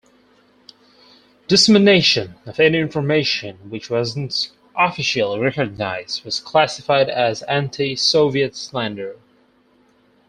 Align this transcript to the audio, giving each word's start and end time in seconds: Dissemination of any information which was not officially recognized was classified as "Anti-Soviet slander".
Dissemination 1.47 2.33
of 2.47 2.59
any 2.59 2.79
information 2.79 3.69
which 3.69 3.91
was 3.91 4.17
not 4.17 4.49
officially 4.75 5.39
recognized 5.39 6.25
was 6.25 6.39
classified 6.39 7.07
as 7.07 7.43
"Anti-Soviet 7.43 8.55
slander". 8.55 9.19